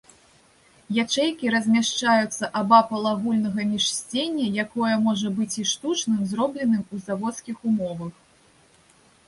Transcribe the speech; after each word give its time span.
Ячэйкі 1.03 1.51
размяшчаюцца 1.55 2.49
абапал 2.61 3.03
агульнага 3.11 3.67
міжсцення, 3.75 4.45
якое 4.65 4.95
можа 5.05 5.27
быць 5.37 5.51
і 5.67 5.69
штучным, 5.75 6.27
зробленым 6.35 6.83
у 6.99 7.07
заводскіх 7.07 7.57
умовах. 7.69 8.13